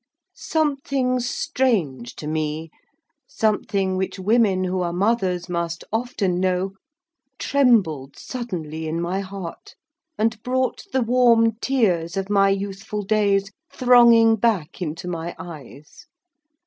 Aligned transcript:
Something 0.33 1.19
strange 1.19 2.15
to 2.15 2.25
me—something 2.25 3.95
which 3.97 4.17
women 4.17 4.63
who 4.63 4.81
are 4.81 4.91
mothers 4.91 5.47
must 5.47 5.83
often 5.93 6.39
know—trembled 6.39 8.17
suddenly 8.17 8.87
in 8.87 8.99
my 8.99 9.19
heart, 9.19 9.75
and 10.17 10.41
brought 10.41 10.81
the 10.91 11.03
warm 11.03 11.51
tears 11.57 12.17
of 12.17 12.31
my 12.31 12.49
youthful 12.49 13.03
days 13.03 13.51
thronging 13.71 14.37
back 14.37 14.81
into 14.81 15.07
my 15.07 15.35
eyes. 15.37 16.07